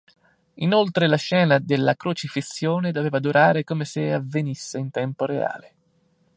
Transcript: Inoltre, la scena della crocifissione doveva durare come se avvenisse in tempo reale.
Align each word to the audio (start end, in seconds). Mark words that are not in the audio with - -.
Inoltre, 0.55 1.05
la 1.05 1.15
scena 1.15 1.59
della 1.59 1.93
crocifissione 1.93 2.91
doveva 2.91 3.19
durare 3.19 3.63
come 3.63 3.85
se 3.85 4.11
avvenisse 4.11 4.79
in 4.79 4.89
tempo 4.89 5.25
reale. 5.25 5.73